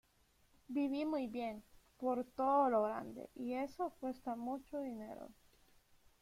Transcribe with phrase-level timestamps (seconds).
[0.67, 1.63] Viví muy bien,
[1.97, 5.29] por todo lo grande, y eso, cuesta mucho dinero".